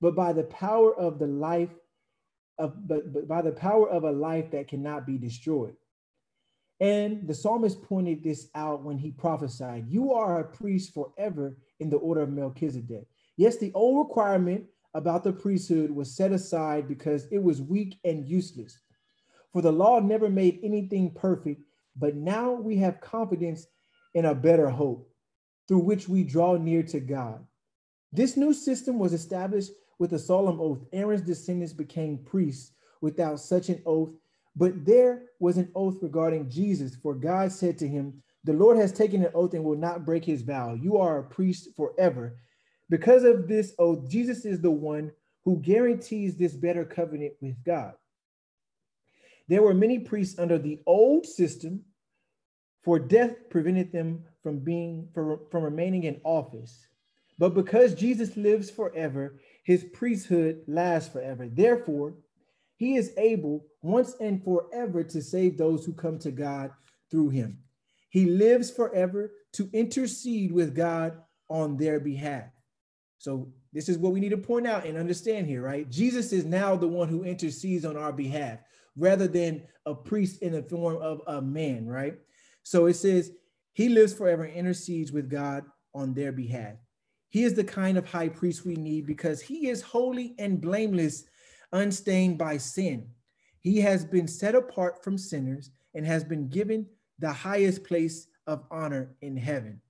but 0.00 0.14
by 0.14 0.32
the 0.32 0.44
power 0.44 0.94
of 0.94 1.18
the 1.18 1.26
life 1.26 1.70
of 2.58 2.86
but, 2.86 3.12
but 3.12 3.26
by 3.26 3.42
the 3.42 3.50
power 3.50 3.90
of 3.90 4.04
a 4.04 4.12
life 4.12 4.52
that 4.52 4.68
cannot 4.68 5.04
be 5.04 5.18
destroyed. 5.18 5.74
And 6.80 7.26
the 7.28 7.34
psalmist 7.34 7.82
pointed 7.82 8.22
this 8.22 8.48
out 8.54 8.82
when 8.82 8.98
he 8.98 9.10
prophesied, 9.10 9.86
You 9.88 10.12
are 10.12 10.40
a 10.40 10.44
priest 10.44 10.92
forever 10.92 11.56
in 11.80 11.90
the 11.90 11.96
order 11.96 12.22
of 12.22 12.30
Melchizedek. 12.30 13.06
Yes, 13.36 13.58
the 13.58 13.72
old 13.74 14.06
requirement 14.06 14.64
about 14.94 15.24
the 15.24 15.32
priesthood 15.32 15.90
was 15.90 16.16
set 16.16 16.32
aside 16.32 16.88
because 16.88 17.26
it 17.30 17.42
was 17.42 17.62
weak 17.62 17.98
and 18.04 18.26
useless. 18.26 18.78
For 19.52 19.62
the 19.62 19.72
law 19.72 20.00
never 20.00 20.28
made 20.28 20.60
anything 20.62 21.12
perfect, 21.14 21.62
but 21.96 22.16
now 22.16 22.52
we 22.52 22.76
have 22.78 23.00
confidence 23.00 23.66
in 24.14 24.24
a 24.26 24.34
better 24.34 24.68
hope. 24.68 25.10
through 25.66 25.78
which 25.78 26.08
we 26.08 26.22
draw 26.24 26.56
near 26.56 26.82
to 26.82 27.00
God. 27.00 27.44
This 28.12 28.36
new 28.36 28.52
system 28.52 28.98
was 28.98 29.12
established 29.12 29.70
with 29.98 30.12
a 30.12 30.18
solemn 30.18 30.60
oath. 30.60 30.84
Aaron's 30.92 31.22
descendants 31.22 31.72
became 31.72 32.18
priests 32.18 32.72
without 33.00 33.40
such 33.40 33.68
an 33.70 33.82
oath, 33.86 34.10
but 34.56 34.84
there 34.84 35.22
was 35.40 35.56
an 35.56 35.70
oath 35.74 35.98
regarding 36.00 36.50
Jesus, 36.50 36.94
for 36.94 37.14
God 37.14 37.50
said 37.50 37.78
to 37.78 37.88
him, 37.88 38.22
The 38.44 38.52
Lord 38.52 38.76
has 38.76 38.92
taken 38.92 39.24
an 39.24 39.32
oath 39.34 39.54
and 39.54 39.64
will 39.64 39.76
not 39.76 40.04
break 40.04 40.24
his 40.24 40.42
vow. 40.42 40.74
You 40.74 40.98
are 40.98 41.18
a 41.18 41.24
priest 41.24 41.70
forever. 41.76 42.36
Because 42.88 43.24
of 43.24 43.48
this 43.48 43.74
oath, 43.78 44.08
Jesus 44.08 44.44
is 44.44 44.60
the 44.60 44.70
one 44.70 45.10
who 45.44 45.60
guarantees 45.60 46.36
this 46.36 46.54
better 46.54 46.84
covenant 46.84 47.34
with 47.40 47.56
God. 47.64 47.94
There 49.48 49.62
were 49.62 49.74
many 49.74 49.98
priests 49.98 50.38
under 50.38 50.58
the 50.58 50.80
old 50.86 51.26
system, 51.26 51.82
for 52.82 52.98
death 52.98 53.50
prevented 53.50 53.92
them 53.92 54.24
from 54.42 54.60
being 54.60 55.08
from, 55.14 55.40
from 55.50 55.64
remaining 55.64 56.04
in 56.04 56.20
office. 56.24 56.86
But 57.38 57.54
because 57.54 57.94
Jesus 57.94 58.36
lives 58.36 58.70
forever, 58.70 59.40
his 59.64 59.84
priesthood 59.92 60.62
lasts 60.68 61.12
forever. 61.12 61.48
Therefore, 61.50 62.14
he 62.76 62.96
is 62.96 63.12
able 63.18 63.66
once 63.82 64.16
and 64.20 64.42
forever 64.44 65.04
to 65.04 65.22
save 65.22 65.58
those 65.58 65.84
who 65.84 65.92
come 65.92 66.18
to 66.20 66.30
God 66.30 66.70
through 67.10 67.30
him. 67.30 67.58
He 68.10 68.26
lives 68.26 68.70
forever 68.70 69.32
to 69.54 69.70
intercede 69.72 70.52
with 70.52 70.74
God 70.74 71.18
on 71.48 71.76
their 71.76 72.00
behalf. 72.00 72.44
So, 73.18 73.52
this 73.72 73.88
is 73.88 73.98
what 73.98 74.12
we 74.12 74.20
need 74.20 74.30
to 74.30 74.38
point 74.38 74.66
out 74.66 74.86
and 74.86 74.96
understand 74.98 75.46
here, 75.48 75.62
right? 75.62 75.90
Jesus 75.90 76.32
is 76.32 76.44
now 76.44 76.76
the 76.76 76.88
one 76.88 77.08
who 77.08 77.24
intercedes 77.24 77.84
on 77.84 77.96
our 77.96 78.12
behalf 78.12 78.60
rather 78.96 79.26
than 79.26 79.62
a 79.86 79.94
priest 79.94 80.42
in 80.42 80.52
the 80.52 80.62
form 80.62 80.96
of 81.02 81.22
a 81.26 81.42
man, 81.42 81.86
right? 81.86 82.14
So 82.62 82.86
it 82.86 82.94
says, 82.94 83.32
He 83.72 83.88
lives 83.88 84.14
forever 84.14 84.44
and 84.44 84.54
intercedes 84.54 85.12
with 85.12 85.28
God 85.30 85.64
on 85.94 86.14
their 86.14 86.32
behalf. 86.32 86.74
He 87.30 87.44
is 87.44 87.54
the 87.54 87.64
kind 87.64 87.98
of 87.98 88.06
high 88.06 88.28
priest 88.28 88.64
we 88.64 88.76
need 88.76 89.06
because 89.06 89.40
he 89.42 89.68
is 89.68 89.82
holy 89.82 90.34
and 90.38 90.60
blameless, 90.60 91.24
unstained 91.74 92.38
by 92.38 92.56
sin. 92.56 93.08
He 93.60 93.80
has 93.80 94.04
been 94.04 94.28
set 94.28 94.54
apart 94.54 95.04
from 95.04 95.18
sinners 95.18 95.70
and 95.94 96.06
has 96.06 96.24
been 96.24 96.48
given 96.48 96.86
the 97.18 97.32
highest 97.32 97.84
place 97.84 98.28
of 98.46 98.64
honor 98.70 99.14
in 99.20 99.36
heaven. 99.36 99.80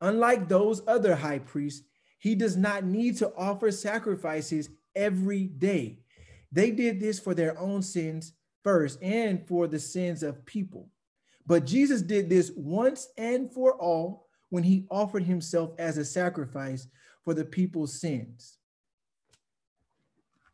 Unlike 0.00 0.48
those 0.48 0.82
other 0.86 1.16
high 1.16 1.40
priests, 1.40 1.86
he 2.18 2.34
does 2.34 2.56
not 2.56 2.84
need 2.84 3.16
to 3.16 3.32
offer 3.34 3.70
sacrifices 3.70 4.68
every 4.94 5.44
day. 5.44 5.98
They 6.52 6.70
did 6.70 7.00
this 7.00 7.18
for 7.18 7.34
their 7.34 7.58
own 7.58 7.82
sins 7.82 8.32
first 8.62 9.02
and 9.02 9.46
for 9.46 9.66
the 9.66 9.78
sins 9.78 10.22
of 10.22 10.44
people. 10.44 10.90
But 11.46 11.64
Jesus 11.64 12.02
did 12.02 12.28
this 12.28 12.52
once 12.54 13.08
and 13.16 13.52
for 13.52 13.74
all 13.74 14.26
when 14.50 14.64
he 14.64 14.86
offered 14.90 15.22
himself 15.22 15.70
as 15.78 15.96
a 15.96 16.04
sacrifice 16.04 16.86
for 17.24 17.34
the 17.34 17.44
people's 17.44 18.00
sins. 18.00 18.58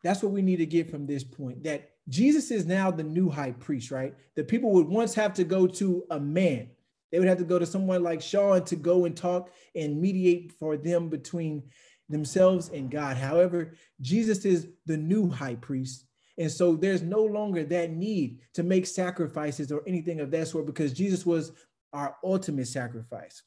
That's 0.06 0.22
what 0.22 0.30
we 0.30 0.40
need 0.40 0.58
to 0.58 0.66
get 0.66 0.88
from 0.88 1.04
this 1.04 1.25
point 1.25 1.64
that 1.64 1.90
Jesus 2.08 2.52
is 2.52 2.64
now 2.64 2.92
the 2.92 3.02
new 3.02 3.28
high 3.28 3.50
priest, 3.50 3.90
right? 3.90 4.14
The 4.36 4.44
people 4.44 4.70
would 4.70 4.86
once 4.86 5.14
have 5.14 5.34
to 5.34 5.42
go 5.42 5.66
to 5.66 6.04
a 6.10 6.20
man. 6.20 6.70
They 7.10 7.18
would 7.18 7.26
have 7.26 7.38
to 7.38 7.44
go 7.44 7.58
to 7.58 7.66
someone 7.66 8.04
like 8.04 8.22
Sean 8.22 8.62
to 8.66 8.76
go 8.76 9.04
and 9.04 9.16
talk 9.16 9.50
and 9.75 10.00
mediate 10.00 10.52
for 10.52 10.76
them 10.76 11.08
between 11.08 11.64
themselves 12.08 12.68
and 12.68 12.88
God. 12.88 13.16
However, 13.16 13.75
Jesus 14.00 14.44
is 14.44 14.68
the 14.86 14.96
new 14.96 15.28
high 15.28 15.56
priest. 15.56 16.04
And 16.38 16.52
so 16.52 16.76
there's 16.76 17.02
no 17.02 17.25
longer 17.25 17.64
that 17.64 17.90
need 17.90 18.42
to 18.54 18.62
make 18.62 18.86
sacrifices 18.86 19.72
or 19.72 19.82
anything 19.88 20.20
of 20.20 20.30
that 20.30 20.46
sort 20.46 20.66
because 20.66 20.92
Jesus 20.92 21.26
was 21.26 21.50
our 21.92 22.16
ultimate 22.22 22.68
sacrifice. 22.68 23.42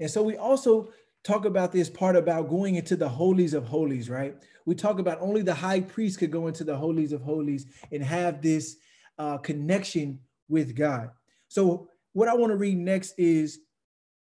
And 0.00 0.10
so 0.10 0.22
we 0.22 0.38
also 0.38 0.88
talk 1.24 1.46
about 1.46 1.72
this 1.72 1.88
part 1.88 2.16
about 2.16 2.48
going 2.48 2.76
into 2.76 2.96
the 2.96 3.08
holies 3.08 3.54
of 3.54 3.64
holies, 3.64 4.10
right? 4.10 4.36
We 4.66 4.74
talk 4.74 4.98
about 4.98 5.20
only 5.20 5.42
the 5.42 5.54
high 5.54 5.80
priest 5.80 6.18
could 6.18 6.30
go 6.30 6.46
into 6.46 6.64
the 6.64 6.76
holies 6.76 7.12
of 7.12 7.22
holies 7.22 7.66
and 7.90 8.02
have 8.02 8.42
this 8.42 8.76
uh, 9.18 9.38
connection 9.38 10.20
with 10.48 10.76
God. 10.76 11.10
So, 11.48 11.88
what 12.12 12.28
I 12.28 12.34
want 12.34 12.52
to 12.52 12.56
read 12.56 12.78
next 12.78 13.14
is 13.18 13.58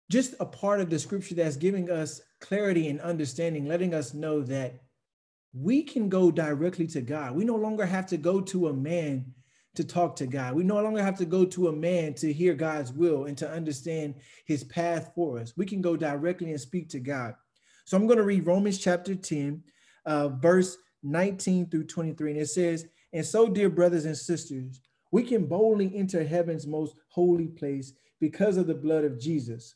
just 0.10 0.36
a 0.40 0.46
part 0.46 0.80
of 0.80 0.90
the 0.90 1.00
scripture 1.00 1.36
that's 1.36 1.58
giving 1.58 1.90
us 1.90 2.22
clarity 2.40 2.88
and 2.88 3.02
understanding, 3.02 3.68
letting 3.68 3.94
us 3.94 4.14
know 4.14 4.42
that 4.44 4.82
we 5.54 5.84
can 5.84 6.10
go 6.10 6.32
directly 6.32 6.88
to 6.88 7.02
God. 7.02 7.36
We 7.36 7.44
no 7.44 7.56
longer 7.56 7.86
have 7.86 8.06
to 8.08 8.18
go 8.18 8.42
to 8.42 8.68
a 8.68 8.74
man 8.74 9.34
to 9.76 9.84
talk 9.84 10.16
to 10.18 10.28
God. 10.28 10.54
We 10.54 10.64
no 10.64 10.82
longer 10.82 11.02
have 11.02 11.18
to 11.18 11.26
go 11.26 11.46
to 11.46 11.68
a 11.68 11.74
man 11.74 12.14
to 12.16 12.32
hear 12.32 12.54
God's 12.54 12.92
will 12.92 13.26
and 13.26 13.38
to 13.40 13.50
understand 13.50 14.16
his 14.46 14.64
path 14.64 15.12
for 15.16 15.40
us. 15.40 15.54
We 15.58 15.66
can 15.66 15.82
go 15.82 15.98
directly 15.98 16.52
and 16.52 16.62
speak 16.62 16.90
to 16.90 17.00
God. 17.00 17.34
So 17.86 17.98
I'm 17.98 18.08
going 18.08 18.18
to 18.18 18.24
read 18.24 18.46
Romans 18.46 18.78
chapter 18.78 19.16
10, 19.16 19.64
uh, 20.06 20.30
verse 20.30 20.78
19 21.02 21.70
through 21.70 21.86
23. 21.86 22.32
And 22.32 22.40
it 22.40 22.48
says, 22.48 22.88
And 23.12 23.26
so, 23.26 23.50
dear 23.50 23.70
brothers 23.70 24.06
and 24.06 24.18
sisters, 24.18 24.80
we 25.12 25.24
can 25.24 25.46
boldly 25.48 25.92
enter 25.96 26.24
heaven's 26.24 26.68
most 26.68 26.96
holy 27.10 27.48
place 27.48 27.94
because 28.20 28.58
of 28.58 28.68
the 28.68 28.76
blood 28.76 29.04
of 29.04 29.20
Jesus. 29.20 29.76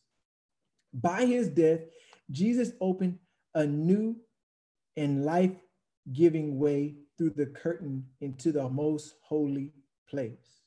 By 0.93 1.25
his 1.25 1.49
death, 1.49 1.81
Jesus 2.31 2.71
opened 2.79 3.19
a 3.55 3.65
new 3.65 4.15
and 4.95 5.25
life 5.25 5.55
giving 6.13 6.57
way 6.57 6.95
through 7.17 7.31
the 7.31 7.47
curtain 7.47 8.05
into 8.21 8.51
the 8.51 8.69
most 8.69 9.15
holy 9.21 9.73
place. 10.09 10.61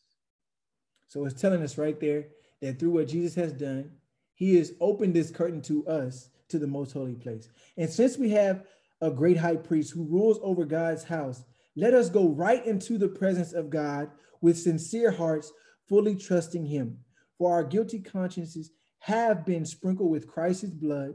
So 1.09 1.25
it's 1.25 1.41
telling 1.41 1.63
us 1.63 1.79
right 1.79 1.99
there 1.99 2.29
that 2.61 2.79
through 2.79 2.93
what 2.93 3.09
Jesus 3.09 3.35
has 3.35 3.53
done, 3.53 3.91
he 4.35 4.57
has 4.57 4.73
opened 4.81 5.15
this 5.15 5.31
curtain 5.31 5.61
to 5.63 5.87
us 5.87 6.31
to 6.49 6.59
the 6.59 6.67
most 6.67 6.93
holy 6.93 7.15
place. 7.15 7.49
And 7.77 7.91
since 7.91 8.17
we 8.17 8.31
have 8.31 8.65
a 9.01 9.11
great 9.11 9.37
high 9.37 9.57
priest 9.57 9.93
who 9.93 10.05
rules 10.05 10.39
over 10.43 10.65
God's 10.65 11.05
house, 11.05 11.45
let 11.77 11.95
us 11.95 12.11
go 12.11 12.29
right 12.29 12.65
into 12.67 12.99
the 12.99 13.09
presence 13.09 13.53
of 13.53 13.71
God 13.71 14.11
with 14.41 14.59
sincere 14.59 15.11
hearts, 15.11 15.53
fully 15.89 16.15
trusting 16.15 16.67
him. 16.67 16.99
For 17.39 17.53
our 17.53 17.65
guilty 17.65 18.01
consciences 18.01 18.71
have 19.01 19.47
been 19.47 19.65
sprinkled 19.65 20.11
with 20.11 20.27
Christ's 20.27 20.71
blood 20.71 21.15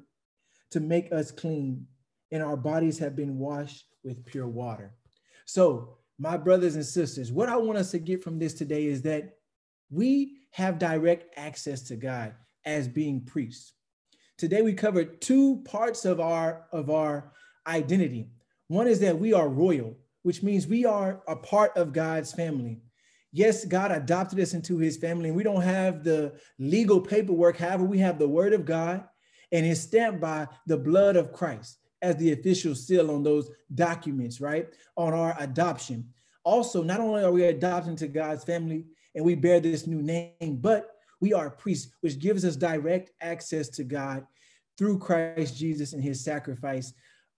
to 0.71 0.79
make 0.79 1.11
us 1.11 1.31
clean, 1.31 1.87
and 2.31 2.41
our 2.41 2.57
bodies 2.57 2.99
have 2.99 3.15
been 3.15 3.37
washed 3.37 3.85
with 4.03 4.25
pure 4.25 4.47
water. 4.47 4.93
So 5.45 5.97
my 6.17 6.37
brothers 6.37 6.75
and 6.75 6.85
sisters, 6.85 7.31
what 7.31 7.49
I 7.49 7.57
want 7.57 7.77
us 7.77 7.91
to 7.91 7.99
get 7.99 8.23
from 8.23 8.39
this 8.39 8.53
today 8.53 8.85
is 8.85 9.01
that 9.03 9.35
we 9.89 10.37
have 10.51 10.79
direct 10.79 11.37
access 11.37 11.81
to 11.83 11.95
God 11.95 12.33
as 12.65 12.87
being 12.87 13.21
priests. 13.21 13.73
Today 14.37 14.61
we 14.61 14.73
covered 14.73 15.21
two 15.21 15.61
parts 15.65 16.05
of 16.05 16.19
our 16.19 16.65
of 16.71 16.89
our 16.89 17.31
identity. 17.67 18.29
One 18.67 18.87
is 18.87 18.99
that 19.01 19.19
we 19.19 19.33
are 19.33 19.47
royal, 19.47 19.97
which 20.23 20.43
means 20.43 20.67
we 20.67 20.85
are 20.85 21.21
a 21.27 21.35
part 21.35 21.77
of 21.77 21.93
God's 21.93 22.33
family. 22.33 22.81
Yes, 23.31 23.65
God 23.65 23.91
adopted 23.91 24.39
us 24.39 24.53
into 24.53 24.77
his 24.77 24.97
family, 24.97 25.29
and 25.29 25.37
we 25.37 25.43
don't 25.43 25.61
have 25.61 26.03
the 26.03 26.39
legal 26.57 27.01
paperwork. 27.01 27.57
However, 27.57 27.83
we 27.83 27.99
have 27.99 28.17
the 28.17 28.27
word 28.27 28.53
of 28.53 28.65
God 28.65 29.03
and 29.51 29.65
it's 29.65 29.81
stamped 29.81 30.19
by 30.19 30.47
the 30.67 30.77
blood 30.77 31.15
of 31.15 31.31
Christ 31.31 31.77
as 32.01 32.15
the 32.17 32.33
official 32.33 32.75
seal 32.75 33.11
on 33.11 33.23
those 33.23 33.49
documents, 33.73 34.41
right? 34.41 34.67
On 34.97 35.13
our 35.13 35.35
adoption. 35.39 36.07
Also, 36.43 36.83
not 36.83 36.99
only 36.99 37.23
are 37.23 37.31
we 37.31 37.45
adopted 37.45 37.91
into 37.91 38.07
God's 38.07 38.43
family 38.43 38.85
and 39.15 39.25
we 39.25 39.35
bear 39.35 39.59
this 39.59 39.87
new 39.87 40.01
name, 40.01 40.57
but 40.61 40.91
we 41.21 41.33
are 41.33 41.49
priests, 41.49 41.91
which 42.01 42.19
gives 42.19 42.45
us 42.45 42.55
direct 42.55 43.11
access 43.21 43.69
to 43.69 43.83
God 43.83 44.25
through 44.77 44.99
Christ 44.99 45.57
Jesus 45.57 45.93
and 45.93 46.03
his 46.03 46.23
sacrifice 46.23 46.93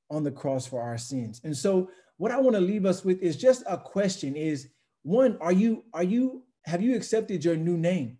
on 0.09 0.23
the 0.23 0.31
cross 0.31 0.65
for 0.65 0.81
our 0.81 0.97
sins. 0.97 1.41
And 1.43 1.55
so 1.55 1.89
what 2.17 2.31
I 2.31 2.39
want 2.39 2.55
to 2.55 2.61
leave 2.61 2.85
us 2.85 3.05
with 3.05 3.21
is 3.21 3.37
just 3.37 3.63
a 3.67 3.77
question 3.77 4.35
is 4.35 4.69
one, 5.03 5.37
are 5.39 5.51
you, 5.51 5.83
are 5.93 6.03
you, 6.03 6.43
have 6.65 6.81
you 6.81 6.95
accepted 6.95 7.45
your 7.45 7.55
new 7.55 7.77
name? 7.77 8.17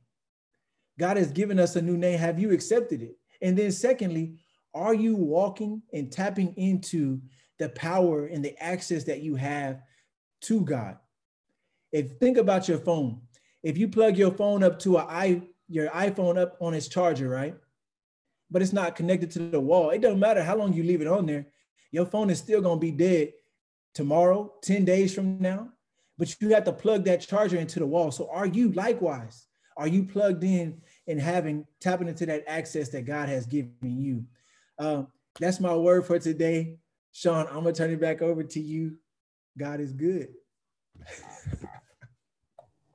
God 1.00 1.18
has 1.18 1.32
given 1.32 1.60
us 1.60 1.76
a 1.76 1.82
new 1.82 1.98
name. 1.98 2.18
Have 2.18 2.40
you 2.40 2.52
accepted 2.52 3.02
it? 3.02 3.18
And 3.42 3.58
then 3.58 3.72
secondly, 3.72 4.36
are 4.78 4.94
you 4.94 5.16
walking 5.16 5.82
and 5.92 6.12
tapping 6.12 6.54
into 6.56 7.20
the 7.58 7.70
power 7.70 8.28
and 8.28 8.46
the 8.46 8.56
access 8.64 9.04
that 9.06 9.22
you 9.22 9.36
have 9.36 9.82
to 10.42 10.62
God? 10.62 10.98
If 11.92 12.12
think 12.20 12.38
about 12.38 12.68
your 12.68 12.78
phone, 12.78 13.22
if 13.64 13.78
you 13.78 13.88
plug 13.88 14.18
your 14.18 14.32
phone 14.32 14.64
up 14.64 14.80
to 14.80 14.98
a 14.98 15.06
i 15.06 15.42
your 15.70 15.90
iPhone 15.90 16.38
up 16.38 16.56
on 16.62 16.74
its 16.74 16.88
charger, 16.88 17.28
right? 17.28 17.54
But 18.50 18.62
it's 18.62 18.72
not 18.72 18.96
connected 18.96 19.30
to 19.32 19.40
the 19.40 19.60
wall. 19.60 19.90
It 19.90 20.00
doesn't 20.00 20.20
matter 20.20 20.42
how 20.42 20.56
long 20.56 20.72
you 20.72 20.84
leave 20.84 21.02
it 21.02 21.08
on 21.08 21.26
there. 21.26 21.48
Your 21.92 22.06
phone 22.06 22.30
is 22.30 22.40
still 22.40 22.62
going 22.62 22.78
to 22.78 22.86
be 22.86 22.92
dead 22.92 23.34
tomorrow, 23.94 24.54
10 24.62 24.86
days 24.86 25.14
from 25.14 25.42
now. 25.42 25.70
But 26.18 26.34
you 26.40 26.54
have 26.54 26.64
to 26.64 26.72
plug 26.72 27.04
that 27.04 27.20
charger 27.20 27.58
into 27.58 27.80
the 27.80 27.86
wall. 27.86 28.12
So 28.12 28.30
are 28.32 28.46
you 28.46 28.72
likewise? 28.72 29.48
Are 29.76 29.88
you 29.88 30.04
plugged 30.04 30.44
in 30.46 30.82
and 31.08 31.20
having 31.20 31.66
tapping 31.82 32.08
into 32.08 32.26
that 32.28 32.46
access 32.48 32.88
that 32.90 33.06
God 33.06 33.28
has 33.28 33.46
given 33.46 33.74
you? 33.82 34.24
Um, 34.80 35.08
that's 35.40 35.60
my 35.60 35.76
word 35.76 36.06
for 36.06 36.20
today. 36.20 36.78
Sean, 37.12 37.48
I'm 37.48 37.64
gonna 37.64 37.74
turn 37.74 37.92
it 37.92 38.00
back 38.02 38.22
over 38.22 38.44
to 38.44 38.60
you. 38.60 38.98
God 39.58 39.80
is 39.80 39.94
good. 39.94 40.30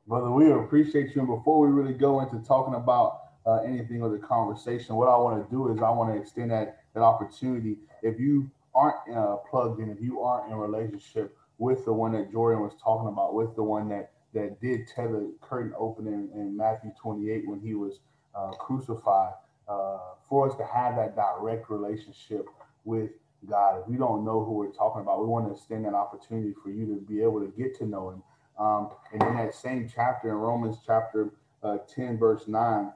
Brother, 0.07 0.31
we 0.31 0.51
appreciate 0.51 1.15
you. 1.15 1.23
And 1.23 1.29
before 1.29 1.61
we 1.61 1.73
really 1.73 1.95
go 1.95 2.21
into 2.21 2.39
talking 2.47 2.75
about 2.75 3.23
uh, 3.47 3.59
anything 3.63 4.03
or 4.03 4.11
the 4.11 4.19
conversation. 4.19 4.97
What 4.97 5.09
I 5.09 5.17
want 5.17 5.45
to 5.45 5.51
do 5.51 5.73
is 5.73 5.83
I 5.83 5.91
want 5.91 6.15
to 6.15 6.21
extend 6.21 6.51
that 6.51 6.79
that 6.95 7.03
opportunity. 7.03 7.79
If 8.03 8.21
you 8.21 8.51
aren't 8.75 9.17
uh, 9.17 9.37
plugged 9.51 9.81
in, 9.81 9.91
if 9.91 10.01
you 10.01 10.21
aren't 10.21 10.51
in 10.53 10.57
relationship 10.57 11.37
with 11.59 11.85
the 11.85 11.93
one 11.93 12.13
that 12.13 12.31
Jordan 12.31 12.63
was 12.63 12.73
talking 12.83 13.09
about, 13.09 13.35
with 13.35 13.55
the 13.57 13.63
one 13.63 13.89
that 13.89 14.13
that 14.35 14.61
did 14.61 14.89
tear 14.89 15.09
the 15.09 15.35
curtain 15.41 15.75
open 15.79 16.07
in, 16.07 16.31
in 16.35 16.57
Matthew 16.57 16.91
28 17.01 17.49
when 17.49 17.61
he 17.61 17.75
was 17.75 18.01
uh, 18.35 18.51
crucified, 18.53 19.33
uh, 19.69 19.99
for 20.29 20.51
us 20.51 20.57
to 20.57 20.65
have 20.65 20.97
that 20.97 21.17
direct 21.17 21.71
relationship 21.71 22.47
with 22.85 23.11
God. 23.49 23.81
If 23.81 23.89
we 23.89 23.97
don't 23.97 24.25
know 24.25 24.45
who 24.45 24.53
we're 24.53 24.73
talking 24.73 25.03
about, 25.03 25.21
we 25.21 25.27
want 25.27 25.47
to 25.47 25.53
extend 25.53 25.85
that 25.85 25.95
opportunity 25.95 26.55
for 26.63 26.71
you 26.71 26.87
to 26.87 27.01
be 27.01 27.23
able 27.23 27.41
to 27.41 27.53
get 27.57 27.77
to 27.79 27.87
know 27.87 28.11
Him. 28.11 28.23
Um, 28.59 28.91
and 29.13 29.23
in 29.23 29.37
that 29.37 29.55
same 29.55 29.91
chapter, 29.93 30.29
in 30.29 30.35
Romans 30.35 30.77
chapter 30.85 31.31
uh, 31.63 31.79
10, 31.95 32.19
verse 32.19 32.47
9, 32.47 32.93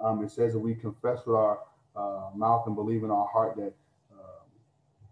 um, 0.00 0.22
it 0.22 0.30
says 0.30 0.52
that 0.52 0.58
we 0.58 0.74
confess 0.74 1.20
with 1.26 1.36
our 1.36 1.60
uh, 1.96 2.30
mouth 2.34 2.66
and 2.66 2.76
believe 2.76 3.02
in 3.04 3.10
our 3.10 3.26
heart 3.26 3.56
that 3.56 3.72
uh, 4.12 4.44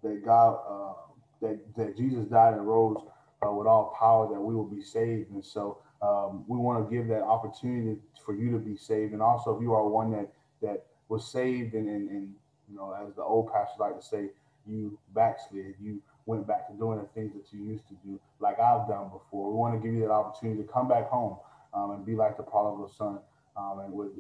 that 0.03 0.25
God 0.25 0.59
uh, 0.69 0.95
that 1.41 1.59
that 1.77 1.97
Jesus 1.97 2.27
died 2.27 2.55
and 2.55 2.67
rose 2.67 2.99
uh, 3.47 3.51
with 3.51 3.67
all 3.67 3.95
power, 3.99 4.29
that 4.33 4.41
we 4.41 4.55
will 4.55 4.67
be 4.69 4.83
saved. 4.83 5.31
And 5.31 5.45
so 5.45 5.79
um, 6.03 6.45
we 6.47 6.59
want 6.59 6.89
to 6.89 6.95
give 6.95 7.09
that 7.09 7.23
opportunity 7.23 7.99
for 8.25 8.35
you 8.35 8.51
to 8.53 8.59
be 8.59 8.77
saved. 8.77 9.13
And 9.13 9.23
also, 9.23 9.57
if 9.57 9.63
you 9.63 9.73
are 9.73 9.87
one 9.89 10.11
that 10.13 10.31
that 10.63 10.87
was 11.09 11.31
saved 11.31 11.75
and, 11.75 11.89
and, 11.89 12.11
and 12.11 12.35
you 12.69 12.77
know, 12.77 12.97
as 13.07 13.15
the 13.15 13.23
old 13.23 13.53
pastor 13.53 13.77
like 13.79 13.99
to 13.99 14.05
say, 14.05 14.31
you 14.67 14.99
backslid, 15.15 15.75
you 15.81 16.03
went 16.27 16.47
back 16.47 16.67
to 16.69 16.75
doing 16.75 16.99
the 16.99 17.07
things 17.15 17.33
that 17.35 17.57
you 17.57 17.65
used 17.65 17.87
to 17.89 17.95
do, 18.05 18.19
like 18.41 18.59
I've 18.59 18.89
done 18.89 19.11
before. 19.11 19.51
We 19.51 19.57
want 19.57 19.81
to 19.81 19.87
give 19.87 19.95
you 19.95 20.03
that 20.03 20.11
opportunity 20.11 20.63
to 20.63 20.69
come 20.69 20.89
back 20.89 21.09
home 21.09 21.37
um, 21.73 21.93
and 21.93 22.05
be 22.05 22.15
like 22.15 22.37
the 22.37 22.43
prodigal 22.43 22.93
son. 22.97 23.19
Um, 23.57 23.81
and 23.81 23.93
with 23.93 24.11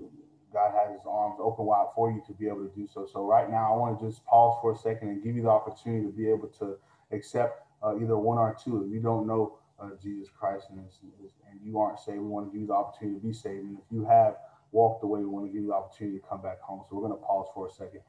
God 0.52 0.72
has 0.72 0.92
his 0.92 1.02
arms 1.06 1.36
open 1.40 1.66
wide 1.66 1.88
for 1.94 2.10
you 2.10 2.22
to 2.26 2.32
be 2.32 2.46
able 2.46 2.64
to 2.66 2.72
do 2.74 2.88
so. 2.92 3.06
So 3.12 3.26
right 3.26 3.50
now, 3.50 3.74
I 3.74 3.76
want 3.76 3.98
to 3.98 4.06
just 4.06 4.24
pause 4.24 4.56
for 4.62 4.72
a 4.72 4.76
second 4.76 5.08
and 5.08 5.22
give 5.22 5.36
you 5.36 5.42
the 5.42 5.50
opportunity 5.50 6.06
to 6.06 6.12
be 6.12 6.30
able 6.30 6.48
to 6.60 6.76
accept 7.12 7.66
uh, 7.82 7.96
either 8.00 8.16
one 8.16 8.38
or 8.38 8.56
two. 8.62 8.84
If 8.84 8.92
you 8.92 9.00
don't 9.00 9.26
know 9.26 9.58
uh, 9.78 9.90
Jesus 10.02 10.28
Christ 10.38 10.68
and, 10.70 10.80
and 10.80 11.60
you 11.62 11.78
aren't 11.78 11.98
saved, 11.98 12.20
we 12.20 12.28
want 12.28 12.46
to 12.46 12.52
give 12.52 12.62
you 12.62 12.68
the 12.68 12.74
opportunity 12.74 13.20
to 13.20 13.26
be 13.26 13.32
saved. 13.34 13.64
And 13.64 13.76
if 13.76 13.84
you 13.90 14.06
have 14.06 14.36
walked 14.76 15.02
away, 15.02 15.20
we 15.20 15.26
want 15.26 15.46
to 15.46 15.52
give 15.52 15.62
you 15.62 15.68
the 15.68 15.74
opportunity 15.74 16.18
to 16.20 16.26
come 16.26 16.42
back 16.42 16.60
home. 16.60 16.84
So 16.88 16.96
we're 16.96 17.08
going 17.08 17.18
to 17.18 17.24
pause 17.24 17.48
for 17.54 17.66
a 17.66 17.72
second. 17.72 18.02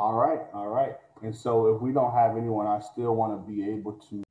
All 0.00 0.14
right, 0.14 0.40
all 0.54 0.68
right. 0.68 0.96
And 1.22 1.36
so 1.36 1.74
if 1.74 1.82
we 1.82 1.92
don't 1.92 2.14
have 2.14 2.34
anyone, 2.34 2.66
I 2.66 2.80
still 2.80 3.14
want 3.14 3.34
to 3.34 3.52
be 3.52 3.70
able 3.70 4.00
to. 4.08 4.22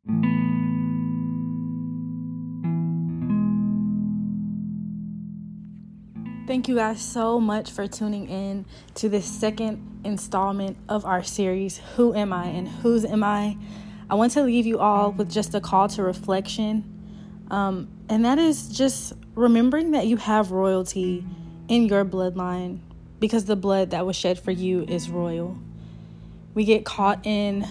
Thank 6.48 6.68
you 6.68 6.76
guys 6.76 7.00
so 7.00 7.40
much 7.40 7.70
for 7.70 7.86
tuning 7.86 8.28
in 8.28 8.66
to 8.96 9.10
this 9.10 9.28
second 9.28 10.02
installment 10.04 10.76
of 10.90 11.06
our 11.06 11.22
series, 11.22 11.80
Who 11.96 12.16
Am 12.16 12.34
I 12.34 12.48
and 12.48 12.68
Whose 12.68 13.06
Am 13.06 13.24
I? 13.24 13.56
I 14.10 14.16
want 14.16 14.32
to 14.32 14.42
leave 14.42 14.66
you 14.66 14.80
all 14.80 15.12
with 15.12 15.30
just 15.30 15.54
a 15.54 15.62
call 15.62 15.88
to 15.90 16.02
reflection. 16.02 17.46
Um, 17.52 17.90
and 18.10 18.26
that 18.26 18.40
is 18.40 18.70
just 18.70 19.14
remembering 19.36 19.92
that 19.92 20.08
you 20.08 20.18
have 20.18 20.50
royalty 20.50 21.24
in 21.68 21.86
your 21.86 22.04
bloodline 22.04 22.80
because 23.20 23.46
the 23.46 23.56
blood 23.56 23.92
that 23.92 24.06
was 24.06 24.16
shed 24.16 24.40
for 24.40 24.52
you 24.52 24.86
is 24.88 25.10
royal. 25.10 25.58
We 26.54 26.66
get 26.66 26.86
caught 26.86 27.26
in 27.26 27.68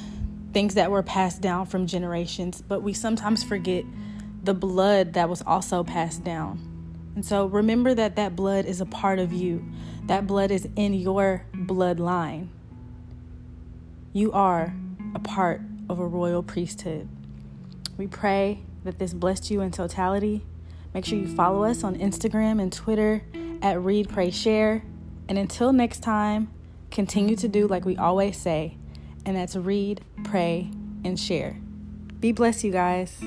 things 0.53 0.75
that 0.75 0.91
were 0.91 1.03
passed 1.03 1.41
down 1.41 1.67
from 1.67 1.87
generations, 1.87 2.63
but 2.63 2.83
we 2.83 2.93
sometimes 2.93 3.45
forget 3.45 3.85
the 4.43 4.55
blood 4.55 5.15
that 5.15 5.29
was 5.29 5.43
also 5.43 5.85
passed 5.85 6.25
down. 6.25 6.59
And 7.15 7.25
so 7.25 7.47
remember 7.47 7.95
that 7.95 8.17
that 8.17 8.37
blood 8.37 8.65
is 8.65 8.81
a 8.81 8.87
part 8.87 9.19
of 9.19 9.33
you. 9.33 9.65
That 10.07 10.27
blood 10.27 10.51
is 10.51 10.69
in 10.77 10.95
your 10.95 11.45
bloodline. 11.53 12.49
You 14.13 14.33
are 14.33 14.75
a 15.15 15.19
part 15.19 15.61
of 15.89 15.99
a 15.99 16.07
royal 16.07 16.43
priesthood. 16.43 17.09
We 17.97 18.07
pray 18.07 18.63
that 18.85 18.99
this 18.99 19.13
blessed 19.13 19.51
you 19.51 19.61
in 19.61 19.71
totality. 19.71 20.45
Make 20.95 21.05
sure 21.05 21.19
you 21.19 21.29
follow 21.29 21.65
us 21.65 21.85
on 21.85 21.97
Instagram 21.97 22.63
and 22.63 22.73
Twitter 22.73 23.23
at 23.61 23.83
Read, 23.83 24.09
Pray, 24.09 24.31
Share. 24.31 24.83
And 25.29 25.38
until 25.38 25.73
next 25.73 26.01
time, 26.01 26.51
continue 26.91 27.37
to 27.37 27.49
do 27.49 27.67
like 27.67 27.85
we 27.85 27.97
always 27.97 28.37
say, 28.37 28.77
and 29.25 29.37
that's 29.37 29.57
read, 29.57 30.03
pray, 30.25 30.71
and 31.05 31.19
share. 31.19 31.61
Be 32.21 32.33
blessed, 32.33 32.64
you 32.64 32.73
guys. 32.73 33.21